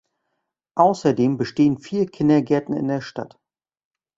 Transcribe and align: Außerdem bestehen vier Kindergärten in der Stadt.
Außerdem 0.77 1.37
bestehen 1.37 1.77
vier 1.77 2.07
Kindergärten 2.09 2.73
in 2.75 2.87
der 2.87 3.01
Stadt. 3.01 3.39